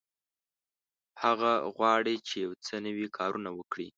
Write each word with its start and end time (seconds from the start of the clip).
هغه 1.23 1.51
غواړي 1.75 2.15
چې 2.27 2.35
یو 2.45 2.51
څه 2.65 2.73
نوي 2.85 3.07
کارونه 3.17 3.49
وکړي. 3.53 3.89